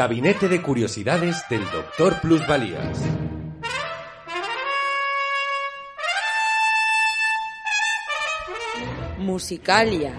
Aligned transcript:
Gabinete 0.00 0.48
de 0.48 0.62
Curiosidades 0.62 1.44
del 1.50 1.60
Doctor 1.70 2.22
Plusvalías. 2.22 2.98
Musicalia. 9.18 10.14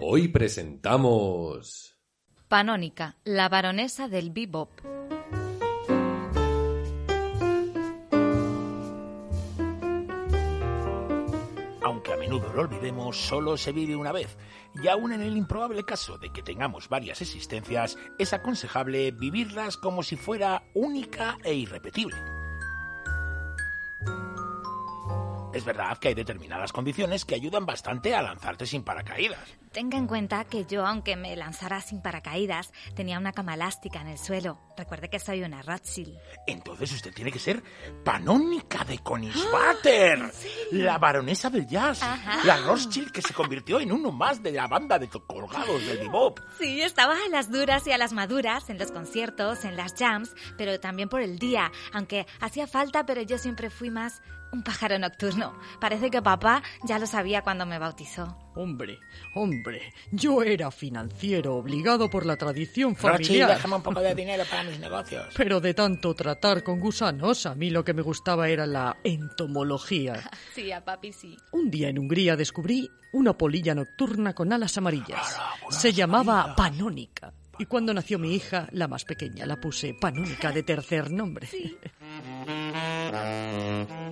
Hoy 0.00 0.28
presentamos... 0.28 1.98
Panónica, 2.46 3.16
la 3.24 3.48
baronesa 3.48 4.06
del 4.06 4.30
bebop. 4.30 4.70
Aunque 12.02 12.14
a 12.14 12.16
menudo 12.16 12.52
lo 12.52 12.62
olvidemos, 12.62 13.16
solo 13.16 13.56
se 13.56 13.70
vive 13.70 13.94
una 13.94 14.10
vez. 14.10 14.36
Y 14.74 14.88
aún 14.88 15.12
en 15.12 15.22
el 15.22 15.36
improbable 15.36 15.84
caso 15.84 16.18
de 16.18 16.30
que 16.30 16.42
tengamos 16.42 16.88
varias 16.88 17.22
existencias, 17.22 17.96
es 18.18 18.32
aconsejable 18.32 19.12
vivirlas 19.12 19.76
como 19.76 20.02
si 20.02 20.16
fuera 20.16 20.64
única 20.74 21.38
e 21.44 21.54
irrepetible. 21.54 22.16
Es 25.54 25.64
verdad 25.64 25.96
que 25.98 26.08
hay 26.08 26.14
determinadas 26.14 26.72
condiciones 26.72 27.24
que 27.24 27.36
ayudan 27.36 27.66
bastante 27.66 28.16
a 28.16 28.22
lanzarte 28.22 28.66
sin 28.66 28.82
paracaídas. 28.82 29.61
Tenga 29.72 29.96
en 29.96 30.06
cuenta 30.06 30.44
que 30.44 30.66
yo, 30.66 30.84
aunque 30.86 31.16
me 31.16 31.34
lanzara 31.34 31.80
sin 31.80 32.02
paracaídas, 32.02 32.72
tenía 32.94 33.18
una 33.18 33.32
cama 33.32 33.54
elástica 33.54 34.02
en 34.02 34.08
el 34.08 34.18
suelo. 34.18 34.58
Recuerde 34.76 35.08
que 35.08 35.18
soy 35.18 35.42
una 35.42 35.62
Rothschild. 35.62 36.14
Entonces 36.46 36.92
usted 36.92 37.14
tiene 37.14 37.32
que 37.32 37.38
ser 37.38 37.62
Panónica 38.04 38.84
de 38.84 38.98
Conisbatter, 38.98 40.30
la 40.72 40.98
baronesa 40.98 41.48
del 41.48 41.66
jazz, 41.66 42.02
Ajá. 42.02 42.44
la 42.44 42.58
Rothschild 42.58 43.12
que 43.12 43.22
se 43.22 43.32
convirtió 43.32 43.80
en 43.80 43.92
uno 43.92 44.12
más 44.12 44.42
de 44.42 44.52
la 44.52 44.66
banda 44.66 44.98
de 44.98 45.08
colgados 45.08 45.86
del 45.86 45.98
bebop. 45.98 46.38
Sí, 46.58 46.82
estaba 46.82 47.14
a 47.14 47.28
las 47.30 47.50
duras 47.50 47.86
y 47.86 47.92
a 47.92 47.98
las 47.98 48.12
maduras, 48.12 48.68
en 48.68 48.78
los 48.78 48.92
conciertos, 48.92 49.64
en 49.64 49.76
las 49.76 49.94
jams, 49.94 50.34
pero 50.58 50.80
también 50.80 51.08
por 51.08 51.22
el 51.22 51.38
día, 51.38 51.72
aunque 51.94 52.26
hacía 52.40 52.66
falta, 52.66 53.06
pero 53.06 53.22
yo 53.22 53.38
siempre 53.38 53.70
fui 53.70 53.90
más 53.90 54.20
un 54.52 54.62
pájaro 54.62 54.98
nocturno. 54.98 55.58
Parece 55.80 56.10
que 56.10 56.20
papá 56.22 56.62
ya 56.84 56.98
lo 56.98 57.06
sabía 57.06 57.42
cuando 57.42 57.64
me 57.66 57.78
bautizó. 57.78 58.36
Hombre, 58.54 58.98
hombre, 59.34 59.80
yo 60.10 60.42
era 60.42 60.70
financiero 60.70 61.56
obligado 61.56 62.10
por 62.10 62.26
la 62.26 62.36
tradición 62.36 62.94
familiar. 62.94 63.48
déjame 63.48 63.76
un 63.76 63.82
poco 63.82 64.00
de 64.00 64.14
dinero 64.14 64.44
para 64.48 64.64
mis 64.64 64.78
negocios. 64.78 65.26
Pero 65.36 65.60
de 65.60 65.72
tanto 65.72 66.14
tratar 66.14 66.62
con 66.62 66.78
gusanos, 66.78 67.46
a 67.46 67.54
mí 67.54 67.70
lo 67.70 67.82
que 67.82 67.94
me 67.94 68.02
gustaba 68.02 68.48
era 68.48 68.66
la 68.66 68.96
entomología. 69.04 70.22
Sí, 70.54 70.70
a 70.70 70.84
papi 70.84 71.12
sí. 71.12 71.36
Un 71.52 71.70
día 71.70 71.88
en 71.88 71.98
Hungría 71.98 72.36
descubrí 72.36 72.90
una 73.12 73.38
polilla 73.38 73.74
nocturna 73.74 74.34
con 74.34 74.52
alas 74.52 74.76
amarillas. 74.76 75.38
Se 75.70 75.92
llamaba 75.92 76.54
Panónica. 76.54 77.32
Y 77.58 77.66
cuando 77.66 77.94
nació 77.94 78.18
mi 78.18 78.34
hija, 78.34 78.68
la 78.72 78.88
más 78.88 79.04
pequeña, 79.04 79.46
la 79.46 79.56
puse 79.56 79.94
Panónica 79.94 80.52
de 80.52 80.62
tercer 80.62 81.10
nombre. 81.10 81.48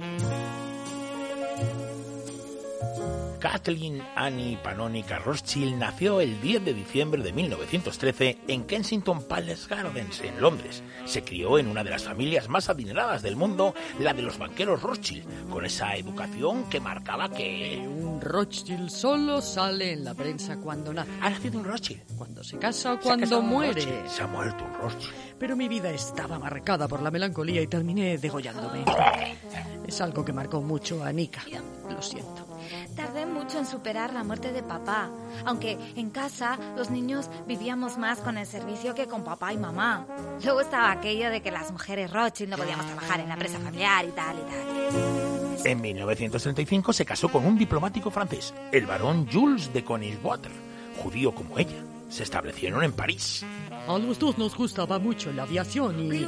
Kathleen 3.40 4.02
Annie 4.14 4.58
Panónica 4.62 5.18
Rothschild 5.18 5.76
nació 5.76 6.20
el 6.20 6.40
10 6.42 6.64
de 6.64 6.74
diciembre 6.74 7.22
de 7.22 7.32
1913 7.32 8.38
en 8.46 8.64
Kensington 8.64 9.24
Palace 9.26 9.66
Gardens, 9.66 10.20
en 10.20 10.40
Londres. 10.40 10.82
Se 11.06 11.24
crió 11.24 11.58
en 11.58 11.66
una 11.66 11.82
de 11.82 11.90
las 11.90 12.04
familias 12.04 12.48
más 12.48 12.68
adineradas 12.68 13.22
del 13.22 13.36
mundo, 13.36 13.74
la 13.98 14.12
de 14.12 14.22
los 14.22 14.38
banqueros 14.38 14.82
Rothschild, 14.82 15.48
con 15.48 15.64
esa 15.64 15.96
educación 15.96 16.68
que 16.68 16.80
marcaba 16.80 17.30
que... 17.30 17.78
Un 17.78 18.20
Rothschild 18.20 18.90
solo 18.90 19.40
sale 19.40 19.92
en 19.92 20.04
la 20.04 20.14
prensa 20.14 20.58
cuando 20.58 20.92
nace, 20.92 21.10
Ha 21.22 21.30
nacido 21.30 21.58
un 21.58 21.64
Rothschild. 21.64 22.02
cuando 22.18 22.44
se 22.44 22.58
casa 22.58 22.92
o 22.92 23.00
cuando 23.00 23.40
muere. 23.40 24.08
Se 24.08 24.22
ha 24.22 24.26
muerto 24.26 24.64
un 24.64 24.74
Rothschild. 24.74 25.14
Pero 25.38 25.56
mi 25.56 25.66
vida 25.68 25.90
estaba 25.90 26.38
marcada 26.38 26.86
por 26.86 27.00
la 27.00 27.10
melancolía 27.10 27.62
y 27.62 27.66
terminé 27.66 28.18
degollándome. 28.18 28.84
Es 29.86 30.00
algo 30.02 30.22
que 30.24 30.34
marcó 30.34 30.60
mucho 30.60 31.02
a 31.02 31.10
Nika. 31.10 31.42
Lo 31.88 32.02
siento. 32.02 32.49
Tardé 32.96 33.26
mucho 33.26 33.58
en 33.58 33.66
superar 33.66 34.12
la 34.12 34.24
muerte 34.24 34.52
de 34.52 34.62
papá, 34.62 35.10
aunque 35.44 35.78
en 35.96 36.10
casa 36.10 36.58
los 36.76 36.90
niños 36.90 37.28
vivíamos 37.46 37.98
más 37.98 38.20
con 38.20 38.38
el 38.38 38.46
servicio 38.46 38.94
que 38.94 39.06
con 39.06 39.24
papá 39.24 39.52
y 39.52 39.58
mamá. 39.58 40.06
Luego 40.44 40.60
estaba 40.60 40.90
aquello 40.90 41.30
de 41.30 41.42
que 41.42 41.50
las 41.50 41.70
mujeres 41.72 42.12
Rothschild 42.12 42.50
no 42.50 42.56
podíamos 42.56 42.86
trabajar 42.86 43.20
en 43.20 43.28
la 43.28 43.34
empresa 43.34 43.58
familiar 43.58 44.04
y 44.04 44.10
tal 44.12 44.36
y 44.38 44.42
tal. 44.42 45.66
En 45.66 45.80
1935 45.80 46.92
se 46.92 47.04
casó 47.04 47.28
con 47.28 47.44
un 47.44 47.58
diplomático 47.58 48.10
francés, 48.10 48.54
el 48.72 48.86
barón 48.86 49.28
Jules 49.30 49.72
de 49.72 49.84
Coniswater, 49.84 50.52
judío 51.02 51.34
como 51.34 51.58
ella. 51.58 51.84
Se 52.08 52.24
establecieron 52.24 52.82
en 52.82 52.92
París. 52.92 53.44
A 53.86 53.98
los 53.98 54.18
dos 54.18 54.36
nos 54.36 54.56
gustaba 54.56 54.98
mucho 54.98 55.32
la 55.32 55.44
aviación 55.44 56.12
y 56.12 56.26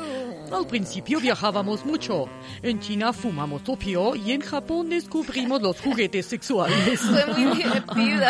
al 0.57 0.67
principio 0.67 1.21
viajábamos 1.21 1.85
mucho. 1.85 2.27
En 2.63 2.81
China 2.81 3.13
fumamos 3.13 3.63
opio 3.69 4.15
y 4.15 4.33
en 4.33 4.41
Japón 4.41 4.91
descubrimos 4.91 5.63
los 5.63 5.81
juguetes 5.81 6.27
sexuales. 6.27 7.01
Fue 7.01 7.27
muy 7.27 7.57
divertido. 7.57 8.27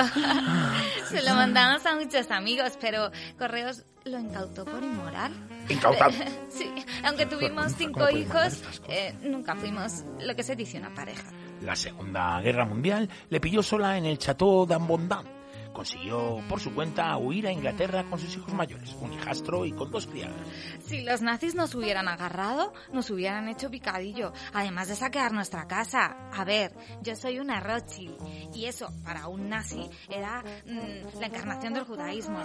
Se 1.08 1.22
lo 1.22 1.34
mandamos 1.34 1.84
a 1.86 1.96
muchos 1.96 2.30
amigos, 2.30 2.72
pero 2.80 3.10
Correos 3.38 3.84
lo 4.04 4.18
incautó 4.18 4.64
por 4.64 4.82
inmoral. 4.82 5.32
Incautado. 5.68 6.12
Sí, 6.50 6.70
aunque 7.02 7.24
tuvimos 7.24 7.64
¿Cómo 7.64 7.76
cinco 7.78 8.10
hijos, 8.10 8.62
eh, 8.88 9.14
nunca 9.22 9.54
fuimos 9.56 10.04
lo 10.20 10.36
que 10.36 10.42
se 10.42 10.54
dice 10.54 10.78
una 10.78 10.94
pareja. 10.94 11.22
La 11.62 11.74
Segunda 11.74 12.40
Guerra 12.42 12.66
Mundial 12.66 13.08
le 13.30 13.40
pilló 13.40 13.62
sola 13.62 13.96
en 13.96 14.04
el 14.04 14.18
Chateau 14.18 14.66
d'Ambondant. 14.66 15.26
Consiguió 15.72 16.42
por 16.48 16.60
su 16.60 16.74
cuenta 16.74 17.16
huir 17.16 17.46
a 17.46 17.52
Inglaterra 17.52 18.04
con 18.04 18.18
sus 18.18 18.36
hijos 18.36 18.52
mayores, 18.52 18.94
un 19.00 19.12
hijastro 19.12 19.64
y 19.64 19.72
con 19.72 19.90
dos 19.90 20.06
criadas. 20.06 20.36
Si 20.84 21.02
los 21.02 21.22
nazis 21.22 21.54
nos 21.54 21.74
hubieran 21.74 22.08
agarrado, 22.08 22.72
nos 22.92 23.10
hubieran 23.10 23.48
hecho 23.48 23.70
picadillo, 23.70 24.32
además 24.52 24.88
de 24.88 24.96
saquear 24.96 25.32
nuestra 25.32 25.66
casa. 25.66 26.30
A 26.32 26.44
ver, 26.44 26.72
yo 27.02 27.16
soy 27.16 27.38
una 27.38 27.60
Rothschild, 27.60 28.16
y 28.54 28.66
eso, 28.66 28.92
para 29.04 29.28
un 29.28 29.48
nazi, 29.48 29.88
era 30.08 30.42
mm, 30.66 31.18
la 31.18 31.26
encarnación 31.26 31.74
del 31.74 31.84
judaísmo. 31.84 32.38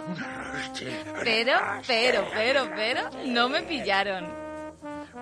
Pero, 1.24 1.54
pero, 1.86 2.26
pero, 2.34 2.70
pero, 2.76 3.10
no 3.26 3.50
me 3.50 3.64
pillaron. 3.64 4.47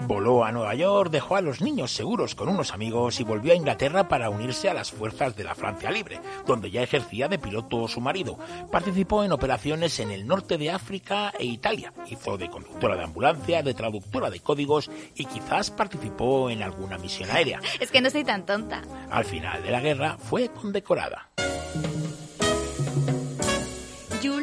Voló 0.02 0.44
a 0.44 0.52
Nueva 0.52 0.76
York, 0.76 1.10
dejó 1.10 1.36
a 1.36 1.42
los 1.42 1.62
niños 1.62 1.92
seguros 1.92 2.36
con 2.36 2.50
unos 2.50 2.74
amigos 2.74 3.20
y 3.20 3.24
volvió 3.24 3.54
a 3.54 3.56
Inglaterra 3.56 4.08
para 4.08 4.30
unirse 4.30 4.70
a 4.70 4.74
las 4.74 4.92
fuerzas 4.92 5.36
de 5.36 5.44
la 5.44 5.56
Francia 5.56 5.90
Libre, 5.90 6.20
donde 6.46 6.70
ya 6.70 6.84
ejercía 6.84 7.28
de 7.28 7.40
piloto 7.40 7.88
su 7.88 8.02
marido. 8.02 8.38
Participó 8.72 9.24
en 9.24 9.32
operaciones 9.32 10.00
en 10.00 10.12
el 10.12 10.28
norte 10.28 10.58
de 10.58 10.72
África 10.72 11.34
e 11.40 11.46
Italia. 11.46 11.94
Hizo 12.10 12.38
de 12.38 12.50
conductora 12.50 12.96
de 12.98 13.04
ambulancia, 13.04 13.64
de 13.64 13.74
traductora 13.74 14.30
de 14.30 14.40
códigos 14.40 14.92
y 15.16 15.26
quizás 15.26 15.72
participó 15.72 16.50
en 16.50 16.62
alguna 16.62 16.98
misión 16.98 17.32
aérea. 17.32 17.62
Es 17.80 17.92
que 17.92 18.02
no 18.02 18.10
soy 18.10 18.24
tan 18.24 18.46
tonta. 18.46 18.82
Al 19.12 19.26
final 19.26 19.62
de 19.64 19.72
la 19.72 19.80
guerra 19.80 20.18
fue 20.18 20.50
condecorada. 20.50 21.30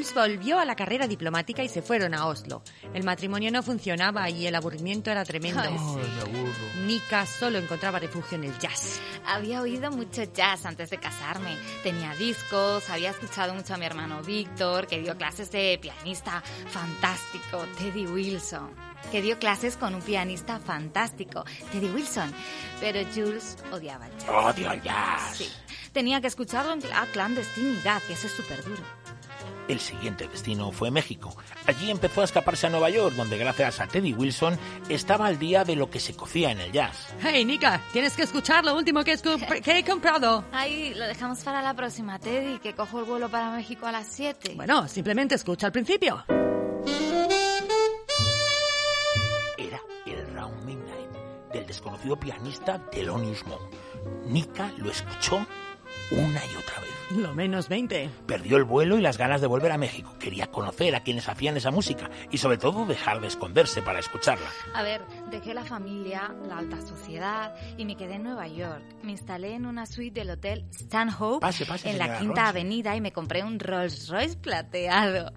Jules 0.03 0.15
volvió 0.15 0.59
a 0.59 0.65
la 0.65 0.75
carrera 0.75 1.07
diplomática 1.07 1.63
y 1.63 1.69
se 1.69 1.81
fueron 1.81 2.13
a 2.13 2.27
Oslo. 2.27 2.63
El 2.93 3.05
matrimonio 3.05 3.53
no 3.53 3.63
funcionaba 3.63 4.29
y 4.31 4.49
el 4.49 4.55
aburrimiento 4.57 5.13
era 5.13 5.25
tremendo. 5.25 5.63
Ay, 5.63 5.77
Nika 6.87 7.25
solo 7.25 7.59
encontraba 7.59 8.01
refugio 8.01 8.37
en 8.37 8.45
el 8.45 8.59
jazz. 8.59 9.01
Había 9.27 9.61
oído 9.61 9.93
mucho 9.93 10.25
jazz 10.25 10.67
antes 10.67 10.91
de 10.91 10.99
casarme. 10.99 11.57
Tenía 11.85 12.17
discos, 12.17 12.91
había 12.91 13.11
escuchado 13.11 13.55
mucho 13.55 13.75
a 13.75 13.77
mi 13.77 13.87
hermano 13.87 14.23
Víctor, 14.23 14.89
que 14.89 15.01
dio 15.01 15.17
clases 15.17 15.53
de 15.53 15.79
pianista 15.81 16.43
fantástico, 16.69 17.65
Teddy 17.79 18.07
Wilson. 18.07 18.71
Que 19.13 19.23
dio 19.23 19.39
clases 19.39 19.77
con 19.77 19.95
un 19.95 20.03
pianista 20.03 20.59
fantástico, 20.59 21.45
Teddy 21.71 21.91
Wilson. 21.91 22.33
Pero 22.81 23.01
Jules 23.15 23.57
odiaba 23.71 24.09
el 24.09 24.19
jazz. 24.19 24.29
¡Odio 24.29 24.73
el 24.73 24.83
jazz! 24.83 25.37
Sí. 25.37 25.49
Tenía 25.93 26.21
que 26.21 26.27
escucharlo 26.27 26.73
en 26.73 26.89
la 26.89 27.07
clandestinidad 27.13 28.03
y 28.09 28.15
eso 28.15 28.27
es 28.27 28.33
súper 28.33 28.65
duro. 28.65 28.83
El 29.69 29.81
siguiente 29.81 30.29
destino 30.29 30.73
fue 30.73 30.91
México. 30.91 31.35
Allí 31.67 31.91
empezó 31.91 32.21
a 32.21 32.25
escaparse 32.25 32.67
a 32.67 32.71
Nueva 32.71 32.91
York, 32.91 33.15
donde 33.15 33.39
gracias 33.39 33.81
a 33.81 33.87
Teddy 33.87 34.13
Wilson 34.13 34.59
estaba 34.89 35.27
al 35.27 35.39
día 35.39 35.65
de 35.65 35.77
lo 35.77 35.89
que 35.91 36.01
se 36.01 36.15
cocía 36.15 36.51
en 36.51 36.61
el 36.61 36.73
jazz. 36.73 37.15
Hey, 37.21 37.45
Nika, 37.45 37.81
tienes 37.93 38.15
que 38.15 38.23
escuchar 38.23 38.65
lo 38.65 38.77
último 38.77 39.05
que, 39.05 39.17
que 39.63 39.79
he 39.79 39.85
comprado. 39.85 40.45
Ahí 40.53 40.95
lo 40.95 41.07
dejamos 41.07 41.41
para 41.41 41.63
la 41.63 41.75
próxima, 41.75 42.19
Teddy, 42.19 42.59
que 42.59 42.75
cojo 42.75 42.99
el 43.01 43.05
vuelo 43.05 43.29
para 43.29 43.51
México 43.51 43.87
a 43.87 43.93
las 43.93 44.07
7. 44.09 44.55
Bueno, 44.57 44.89
simplemente 44.89 45.35
escucha 45.37 45.67
al 45.67 45.73
principio. 45.73 46.25
Era 49.57 49.81
el 50.07 50.35
Round 50.35 50.65
Midnight 50.65 51.11
del 51.53 51.67
desconocido 51.67 52.19
pianista 52.19 52.79
Thelonious 52.91 53.47
Monk. 53.47 53.61
Nika 54.27 54.73
lo 54.79 54.91
escuchó 54.91 55.47
una 56.11 56.41
y 56.45 56.57
otra 56.57 56.81
vez. 56.81 56.91
Lo 57.17 57.35
menos 57.35 57.69
20. 57.69 58.11
Perdió 58.27 58.57
el 58.57 58.65
vuelo 58.65 58.97
y 58.97 59.03
las 59.03 59.19
ganas 59.19 59.41
de 59.41 59.47
volver 59.47 59.73
a 59.73 59.79
México. 59.79 60.15
Quería 60.19 60.47
conocer 60.47 60.95
a 60.95 61.03
quienes 61.03 61.29
hacían 61.29 61.57
esa 61.57 61.71
música 61.71 62.11
y 62.31 62.39
sobre 62.39 62.57
todo 62.57 62.87
dejar 62.87 63.21
de 63.21 63.27
esconderse 63.27 63.83
para 63.83 63.99
escucharla. 63.99 64.49
A 64.75 64.83
ver, 64.83 65.03
dejé 65.31 65.53
la 65.53 65.65
familia, 65.65 66.35
la 66.49 66.59
alta 66.59 66.81
sociedad 66.81 67.55
y 67.77 67.85
me 67.85 67.97
quedé 67.97 68.15
en 68.15 68.23
Nueva 68.23 68.49
York. 68.49 68.83
Me 69.03 69.13
instalé 69.13 69.55
en 69.55 69.67
una 69.67 69.87
suite 69.87 70.21
del 70.21 70.31
hotel 70.31 70.65
Stanhope 70.73 71.41
Pase, 71.41 71.67
pase, 71.67 71.91
en 71.91 71.99
la 71.99 72.19
Quinta 72.19 72.43
Ronchi. 72.45 72.49
Avenida 72.49 72.97
y 72.97 73.01
me 73.01 73.13
compré 73.13 73.45
un 73.45 73.59
Rolls 73.59 74.09
Royce 74.09 74.37
plateado. 74.37 75.33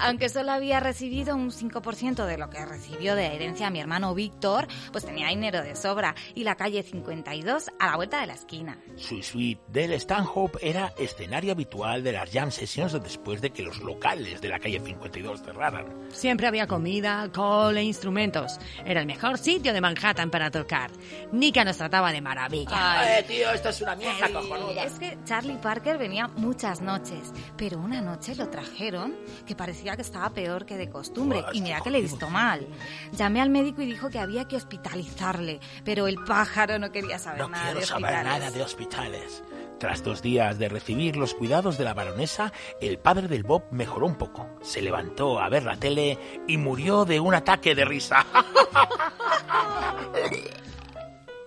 Aunque 0.00 0.28
solo 0.28 0.52
había 0.52 0.80
recibido 0.80 1.34
un 1.34 1.50
5% 1.50 2.24
de 2.24 2.38
lo 2.38 2.50
que 2.50 2.64
recibió 2.64 3.14
de 3.14 3.26
herencia 3.26 3.70
mi 3.70 3.80
hermano 3.80 4.14
Víctor, 4.14 4.66
pues 4.92 5.04
tenía 5.04 5.28
dinero 5.28 5.62
de 5.62 5.76
sobra 5.76 6.14
y 6.34 6.44
la 6.44 6.56
calle 6.56 6.82
52 6.82 7.70
a 7.78 7.86
la 7.86 7.96
vuelta 7.96 8.20
de 8.20 8.26
la 8.26 8.34
esquina. 8.34 8.78
Su 8.96 9.22
suite 9.22 9.60
del 9.68 9.92
Stanhope 10.00 10.58
era 10.62 10.92
escenario 10.98 11.52
habitual 11.52 12.02
de 12.02 12.12
las 12.12 12.30
jam 12.30 12.50
sessions 12.50 12.92
después 13.02 13.40
de 13.40 13.50
que 13.50 13.62
los 13.62 13.78
locales 13.80 14.40
de 14.40 14.48
la 14.48 14.58
calle 14.58 14.80
52 14.80 15.42
cerraran. 15.42 15.86
Siempre 16.10 16.46
había 16.46 16.66
comida, 16.66 17.20
alcohol 17.20 17.76
e 17.76 17.82
instrumentos. 17.82 18.58
Era 18.84 19.00
el 19.00 19.06
mejor 19.06 19.38
sitio 19.38 19.72
de 19.72 19.80
Manhattan 19.80 20.30
para 20.30 20.50
tocar. 20.50 20.90
Nika 21.32 21.64
nos 21.64 21.76
trataba 21.76 22.12
de 22.12 22.20
maravilla. 22.20 23.18
¡Eh, 23.18 23.22
tío, 23.24 23.50
esto 23.52 23.70
es 23.70 23.80
una 23.80 23.96
mierda 23.96 24.26
Ay, 24.26 24.32
cojonuda! 24.32 24.84
Es 24.84 24.98
que 24.98 25.18
Charlie 25.24 25.56
Parker 25.56 25.98
venía 25.98 26.28
muchas 26.28 26.80
noches, 26.80 27.32
pero 27.56 27.78
una 27.78 28.00
noche 28.00 28.34
lo 28.34 28.48
trajeron 28.48 29.16
que 29.46 29.54
parecía 29.54 29.87
que 29.96 30.02
estaba 30.02 30.30
peor 30.30 30.66
que 30.66 30.76
de 30.76 30.88
costumbre 30.88 31.44
y 31.52 31.60
mira 31.60 31.80
que 31.80 31.90
le 31.90 32.00
visto 32.00 32.28
mal. 32.28 32.66
Llamé 33.12 33.40
al 33.40 33.50
médico 33.50 33.82
y 33.82 33.86
dijo 33.86 34.10
que 34.10 34.18
había 34.18 34.46
que 34.46 34.56
hospitalizarle, 34.56 35.60
pero 35.84 36.06
el 36.06 36.16
pájaro 36.24 36.78
no 36.78 36.90
quería 36.90 37.18
saber 37.18 37.40
No 37.40 37.48
nada 37.48 37.64
quiero 37.64 37.80
de 37.80 37.86
saber 37.86 38.24
nada 38.24 38.50
de 38.50 38.62
hospitales. 38.62 39.42
Tras 39.78 40.02
dos 40.02 40.22
días 40.22 40.58
de 40.58 40.68
recibir 40.68 41.16
los 41.16 41.34
cuidados 41.34 41.78
de 41.78 41.84
la 41.84 41.94
baronesa, 41.94 42.52
el 42.80 42.98
padre 42.98 43.28
del 43.28 43.44
Bob 43.44 43.62
mejoró 43.70 44.06
un 44.06 44.16
poco. 44.16 44.48
Se 44.60 44.82
levantó 44.82 45.38
a 45.38 45.48
ver 45.48 45.62
la 45.62 45.76
tele 45.76 46.18
y 46.48 46.56
murió 46.56 47.04
de 47.04 47.20
un 47.20 47.34
ataque 47.34 47.76
de 47.76 47.84
risa. 47.84 48.26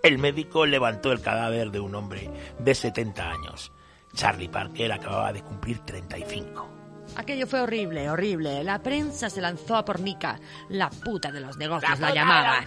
El 0.04 0.18
médico 0.18 0.66
levantó 0.66 1.12
el 1.12 1.22
cadáver 1.22 1.70
de 1.70 1.80
un 1.80 1.94
hombre 1.94 2.28
de 2.58 2.74
70 2.74 3.30
años. 3.30 3.72
Charlie 4.16 4.50
Parker 4.50 4.92
acababa 4.92 5.32
de 5.32 5.44
cumplir 5.44 5.78
35. 5.80 6.81
Aquello 7.16 7.46
fue 7.46 7.62
horrible, 7.62 8.10
horrible. 8.10 8.64
La 8.64 8.82
prensa 8.82 9.30
se 9.30 9.42
lanzó 9.42 9.76
a 9.76 9.86
por 9.86 10.00
Nika. 10.00 10.40
La 10.70 10.90
puta 10.90 11.32
de 11.32 11.42
los 11.42 11.58
negocios 11.58 12.00
la, 12.00 12.08
de 12.08 12.14
llamaba. 12.14 12.66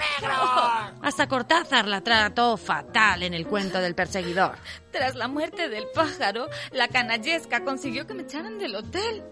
Hasta 1.02 1.26
Cortázar 1.26 1.86
la 1.88 2.02
trató 2.02 2.56
fatal 2.56 3.22
en 3.22 3.34
el 3.34 3.46
cuento 3.46 3.81
del 3.81 3.94
perseguidor. 3.94 4.56
Tras 4.90 5.14
la 5.14 5.28
muerte 5.28 5.69
del 5.69 5.86
pájaro, 5.94 6.48
la 6.72 6.88
canallesca 6.88 7.64
consiguió 7.64 8.06
que 8.06 8.14
me 8.14 8.22
echaran 8.22 8.58
del 8.58 8.76
hotel. 8.76 9.22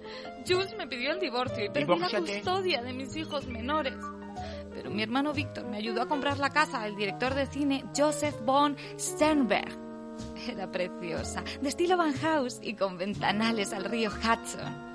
Jules 0.46 0.74
me 0.76 0.86
pidió 0.86 1.12
el 1.12 1.20
divorcio 1.20 1.64
y 1.64 1.68
perdí 1.68 1.98
la 1.98 2.08
custodia 2.08 2.82
de 2.82 2.92
mis 2.92 3.14
hijos 3.14 3.46
menores. 3.46 3.94
Pero 4.72 4.90
mi 4.90 5.02
hermano 5.02 5.32
Víctor 5.32 5.66
me 5.66 5.76
ayudó 5.76 6.02
a 6.02 6.08
comprar 6.08 6.38
la 6.38 6.50
casa 6.50 6.80
del 6.80 6.96
director 6.96 7.34
de 7.34 7.46
cine 7.46 7.84
Joseph 7.94 8.36
von 8.44 8.76
Sternberg. 8.98 9.78
Era 10.48 10.70
preciosa, 10.70 11.44
de 11.60 11.68
estilo 11.68 11.96
Van 11.96 12.14
House 12.14 12.58
y 12.62 12.74
con 12.74 12.96
ventanales 12.98 13.72
al 13.72 13.84
río 13.84 14.10
Hudson. 14.10 14.91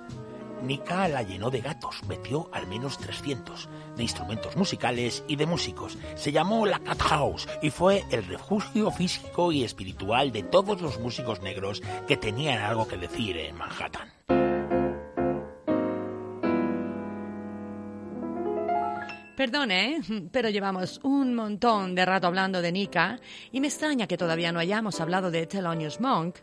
Nika 0.62 1.08
la 1.08 1.24
llenó 1.24 1.50
de 1.50 1.62
gatos, 1.62 2.04
metió 2.08 2.50
al 2.54 2.68
menos 2.68 2.98
300, 2.98 3.70
de 3.96 4.04
instrumentos 4.04 4.56
musicales 4.56 5.24
y 5.28 5.36
de 5.36 5.46
músicos. 5.46 5.98
Se 6.16 6.32
llamó 6.32 6.66
la 6.66 6.80
Cat 6.80 7.02
House 7.02 7.48
y 7.62 7.70
fue 7.70 8.04
el 8.12 8.26
refugio 8.26 8.92
físico 8.92 9.52
y 9.52 9.64
espiritual 9.64 10.32
de 10.32 10.44
todos 10.44 10.82
los 10.82 11.00
músicos 11.00 11.42
negros 11.42 11.82
que 12.08 12.18
tenían 12.18 12.62
algo 12.62 12.88
que 12.88 12.98
decir 12.98 13.38
en 13.38 13.56
Manhattan. 13.56 14.18
Perdone, 19.38 19.98
¿eh? 19.98 20.02
pero 20.32 20.50
llevamos 20.50 21.00
un 21.04 21.36
montón 21.36 21.94
de 21.94 22.04
rato 22.06 22.26
hablando 22.26 22.60
de 22.60 22.72
Nika 22.72 23.20
y 23.52 23.62
me 23.62 23.68
extraña 23.68 24.08
que 24.08 24.18
todavía 24.18 24.52
no 24.52 24.58
hayamos 24.58 25.00
hablado 25.00 25.30
de 25.30 25.46
Thelonious 25.46 26.02
Monk. 26.02 26.38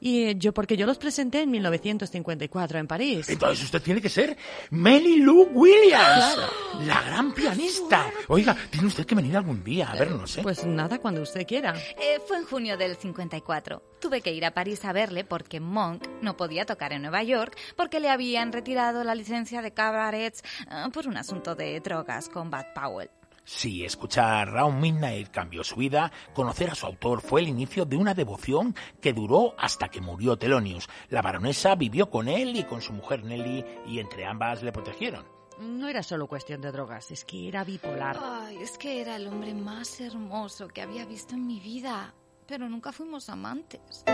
Y 0.00 0.24
eh, 0.24 0.34
yo, 0.36 0.54
porque 0.54 0.76
yo 0.76 0.86
los 0.86 0.98
presenté 0.98 1.42
en 1.42 1.50
1954 1.50 2.78
en 2.78 2.86
París. 2.86 3.28
Entonces 3.28 3.64
usted 3.64 3.82
tiene 3.82 4.00
que 4.00 4.08
ser 4.08 4.36
Melly 4.70 5.18
Lou 5.18 5.48
Williams, 5.52 6.38
la 6.86 7.02
gran 7.02 7.32
pianista. 7.32 8.10
Oiga, 8.28 8.56
tiene 8.70 8.86
usted 8.86 9.04
que 9.04 9.14
venir 9.14 9.36
algún 9.36 9.64
día 9.64 9.90
a 9.90 9.96
vernos, 9.96 10.38
¿eh? 10.38 10.40
Pues 10.42 10.64
nada, 10.64 10.98
cuando 10.98 11.22
usted 11.22 11.46
quiera. 11.46 11.74
Eh, 11.76 12.20
fue 12.26 12.38
en 12.38 12.44
junio 12.44 12.76
del 12.76 12.96
54. 12.96 13.82
Tuve 14.00 14.20
que 14.20 14.32
ir 14.32 14.44
a 14.44 14.52
París 14.52 14.84
a 14.84 14.92
verle 14.92 15.24
porque 15.24 15.58
Monk 15.58 16.06
no 16.22 16.36
podía 16.36 16.64
tocar 16.64 16.92
en 16.92 17.02
Nueva 17.02 17.22
York 17.24 17.56
porque 17.76 17.98
le 17.98 18.10
habían 18.10 18.52
retirado 18.52 19.02
la 19.02 19.14
licencia 19.14 19.62
de 19.62 19.72
cabarets 19.72 20.42
eh, 20.70 20.90
por 20.92 21.08
un 21.08 21.16
asunto 21.16 21.54
de 21.54 21.80
drogas 21.80 22.28
con 22.28 22.50
Bad 22.50 22.72
Powell. 22.74 23.10
Si 23.48 23.82
escuchar 23.82 24.52
Round 24.52 24.78
Midnight 24.78 25.30
cambió 25.30 25.64
su 25.64 25.76
vida, 25.76 26.12
conocer 26.34 26.68
a 26.68 26.74
su 26.74 26.84
autor 26.84 27.22
fue 27.22 27.40
el 27.40 27.48
inicio 27.48 27.86
de 27.86 27.96
una 27.96 28.12
devoción 28.12 28.76
que 29.00 29.14
duró 29.14 29.54
hasta 29.56 29.88
que 29.88 30.02
murió 30.02 30.36
Thelonious. 30.36 30.86
La 31.08 31.22
baronesa 31.22 31.74
vivió 31.74 32.10
con 32.10 32.28
él 32.28 32.54
y 32.56 32.64
con 32.64 32.82
su 32.82 32.92
mujer 32.92 33.24
Nelly 33.24 33.64
y 33.86 34.00
entre 34.00 34.26
ambas 34.26 34.62
le 34.62 34.70
protegieron. 34.70 35.24
No 35.58 35.88
era 35.88 36.02
solo 36.02 36.26
cuestión 36.26 36.60
de 36.60 36.70
drogas, 36.70 37.10
es 37.10 37.24
que 37.24 37.48
era 37.48 37.64
bipolar. 37.64 38.18
Ay, 38.22 38.58
es 38.58 38.76
que 38.76 39.00
era 39.00 39.16
el 39.16 39.26
hombre 39.26 39.54
más 39.54 39.98
hermoso 39.98 40.68
que 40.68 40.82
había 40.82 41.06
visto 41.06 41.34
en 41.34 41.46
mi 41.46 41.58
vida, 41.58 42.12
pero 42.46 42.68
nunca 42.68 42.92
fuimos 42.92 43.30
amantes. 43.30 44.04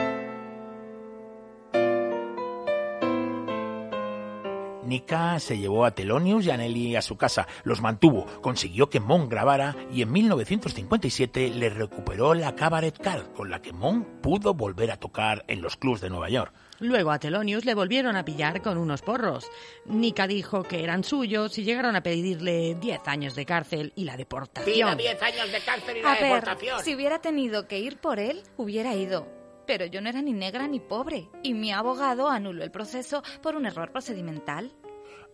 Nika 4.86 5.38
se 5.40 5.58
llevó 5.58 5.84
a 5.84 5.92
Thelonious 5.92 6.46
y 6.46 6.50
a 6.50 6.56
Nelly 6.56 6.96
a 6.96 7.02
su 7.02 7.16
casa, 7.16 7.46
los 7.64 7.80
mantuvo, 7.80 8.26
consiguió 8.40 8.90
que 8.90 9.00
Monk 9.00 9.30
grabara 9.30 9.74
y 9.92 10.02
en 10.02 10.12
1957 10.12 11.50
le 11.50 11.70
recuperó 11.70 12.34
la 12.34 12.54
Cabaret 12.54 12.96
Card 12.98 13.32
con 13.32 13.50
la 13.50 13.62
que 13.62 13.72
Monk 13.72 14.06
pudo 14.20 14.54
volver 14.54 14.90
a 14.90 14.96
tocar 14.96 15.44
en 15.48 15.62
los 15.62 15.76
clubs 15.76 16.00
de 16.00 16.10
Nueva 16.10 16.28
York. 16.28 16.52
Luego 16.80 17.12
a 17.12 17.18
Thelonious 17.18 17.64
le 17.64 17.74
volvieron 17.74 18.16
a 18.16 18.24
pillar 18.24 18.60
con 18.60 18.78
unos 18.78 19.02
porros. 19.02 19.46
Nika 19.86 20.26
dijo 20.26 20.64
que 20.64 20.82
eran 20.82 21.04
suyos 21.04 21.56
y 21.58 21.64
llegaron 21.64 21.96
a 21.96 22.02
pedirle 22.02 22.74
10 22.74 23.00
años 23.06 23.34
de 23.34 23.46
cárcel 23.46 23.92
y 23.94 24.04
la 24.04 24.16
deportación. 24.16 24.88
años 24.88 25.52
de 25.52 25.60
cárcel 25.64 25.96
y 25.98 26.04
A 26.04 26.14
ver, 26.20 26.44
si 26.82 26.94
hubiera 26.94 27.20
tenido 27.20 27.68
que 27.68 27.78
ir 27.78 27.98
por 27.98 28.18
él, 28.18 28.42
hubiera 28.56 28.94
ido. 28.94 29.26
Pero 29.66 29.86
yo 29.86 30.00
no 30.00 30.08
era 30.08 30.22
ni 30.22 30.32
negra 30.32 30.66
ni 30.66 30.80
pobre, 30.80 31.28
y 31.42 31.54
mi 31.54 31.72
abogado 31.72 32.28
anuló 32.28 32.64
el 32.64 32.70
proceso 32.70 33.22
por 33.42 33.56
un 33.56 33.66
error 33.66 33.90
procedimental. 33.92 34.72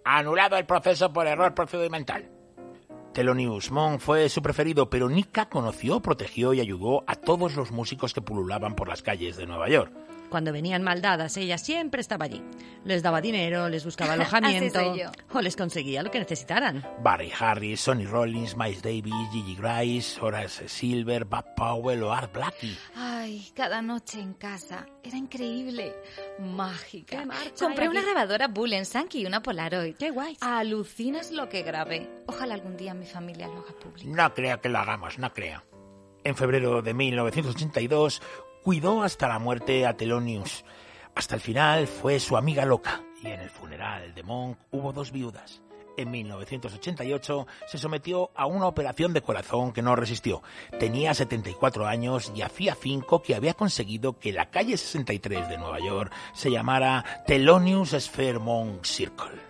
Anulado 0.05 0.57
el 0.57 0.67
proceso 0.67 1.13
por 1.13 1.27
error 1.27 1.55
procedimental. 1.55 2.31
Thelonious 3.13 3.73
Monk 3.73 4.01
fue 4.01 4.29
su 4.29 4.41
preferido, 4.41 4.89
pero 4.89 5.09
Nika 5.09 5.49
conoció, 5.49 6.01
protegió 6.01 6.55
y 6.55 6.61
ayudó 6.61 7.03
a 7.09 7.17
todos 7.17 7.57
los 7.57 7.73
músicos 7.73 8.15
que 8.15 8.23
pululaban 8.23 8.77
por 8.77 8.89
las 8.89 9.03
calles 9.03 9.37
de 9.37 9.47
Nueva 9.47 9.69
York. 9.69 9.93
Cuando 10.31 10.53
venían 10.53 10.83
maldadas, 10.83 11.37
ella 11.37 11.59
siempre 11.59 12.01
estaba 12.01 12.27
allí. 12.27 12.43
Les 12.85 13.03
daba 13.03 13.21
dinero, 13.21 13.69
les 13.69 13.85
buscaba 13.85 14.13
alojamiento 14.15 14.81
o 15.33 15.41
les 15.41 15.57
conseguía 15.57 16.03
lo 16.03 16.11
que 16.11 16.21
necesitaran. 16.21 16.87
Barry 17.03 17.33
Harris, 17.39 17.81
Sonny 17.81 18.07
Rollins, 18.07 18.57
Miles 18.57 18.81
Davis, 18.81 19.13
Gigi 19.33 19.57
Grice, 19.57 20.19
Horace 20.21 20.69
Silver, 20.69 21.25
Bob 21.25 21.45
Powell 21.57 22.03
o 22.05 22.13
Art 22.13 22.33
Blakey. 22.33 22.79
Ay, 22.95 23.51
cada 23.55 23.83
noche 23.83 24.21
en 24.21 24.35
casa. 24.35 24.87
Era 25.03 25.17
increíble. 25.17 25.95
Mágica. 26.39 27.19
¡Qué 27.19 27.27
marcha 27.27 27.65
Compré 27.67 27.89
una 27.89 28.03
grabadora 28.03 28.49
Bullen 28.49 28.87
Sankey 28.87 29.23
y 29.23 29.27
una 29.27 29.43
Polaroid. 29.43 29.97
¡Qué 29.97 30.11
guay! 30.11 30.37
Alucinas 30.41 31.33
lo 31.33 31.49
que 31.49 31.63
grabé. 31.63 32.09
Ojalá 32.27 32.55
algún 32.55 32.77
día 32.77 32.95
mi 32.95 33.07
familia 33.07 33.49
lo 33.49 33.59
haga 33.59 33.73
público. 33.79 34.09
No 34.09 34.33
creo 34.33 34.61
que 34.61 34.69
lo 34.69 34.79
hagamos, 34.79 35.19
no 35.19 35.33
creo. 35.35 35.65
En 36.23 36.37
febrero 36.37 36.83
de 36.83 36.93
1982 36.95 38.21
cuidó 38.63 39.03
hasta 39.03 39.29
la 39.29 39.39
muerte 39.39 39.87
a 39.87 39.97
Thelonious. 39.97 40.65
Hasta 41.15 41.35
el 41.35 41.41
final 41.41 41.87
fue 41.87 42.21
su 42.21 42.37
amiga 42.37 42.65
loca 42.65 43.03
y 43.23 43.29
en 43.29 43.41
el 43.41 43.51
funeral 43.51 44.15
de 44.15 44.23
Monk 44.23 44.59
hubo 44.71 44.93
dos 44.93 45.13
viudas. 45.13 45.63
en 45.97 46.11
1988 46.11 47.47
se 47.67 47.77
sometió 47.77 48.31
a 48.35 48.47
una 48.47 48.67
operación 48.67 49.13
de 49.13 49.21
corazón 49.21 49.73
que 49.73 49.83
no 49.83 49.97
resistió. 49.97 50.43
Tenía 50.79 51.13
74 51.13 51.87
años 51.87 52.33
y 52.35 52.41
hacía 52.41 52.75
5 52.75 53.23
que 53.23 53.35
había 53.35 53.53
conseguido 53.53 54.19
que 54.19 54.33
la 54.33 54.51
calle 54.51 54.79
63 54.79 55.49
de 55.49 55.59
Nueva 55.59 55.81
York 55.81 56.13
se 56.33 56.51
llamara 56.51 57.05
Thelonious 57.27 57.91
Sphere 57.99 58.39
Monk 58.39 58.85
Circle. 58.85 59.50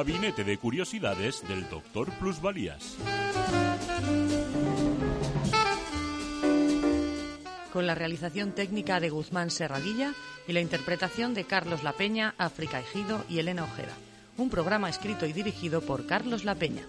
Gabinete 0.00 0.44
de 0.44 0.56
Curiosidades 0.56 1.46
del 1.46 1.68
Doctor 1.68 2.08
Plusvalías. 2.12 2.96
Con 7.70 7.86
la 7.86 7.94
realización 7.94 8.52
técnica 8.52 8.98
de 8.98 9.10
Guzmán 9.10 9.50
Serradilla 9.50 10.14
y 10.48 10.54
la 10.54 10.62
interpretación 10.62 11.34
de 11.34 11.44
Carlos 11.44 11.82
La 11.82 11.92
Peña, 11.92 12.34
África 12.38 12.80
Ejido 12.80 13.22
y 13.28 13.40
Elena 13.40 13.64
Ojeda. 13.64 13.92
Un 14.38 14.48
programa 14.48 14.88
escrito 14.88 15.26
y 15.26 15.34
dirigido 15.34 15.82
por 15.82 16.06
Carlos 16.06 16.46
La 16.46 16.54
Peña. 16.54 16.86